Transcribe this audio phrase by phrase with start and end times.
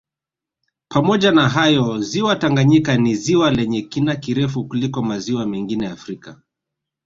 [0.87, 6.41] Pamoja na hayo ziwa Tanganyika ni ziwa lenye kina kirefu kuliko maziwa mengine Afrika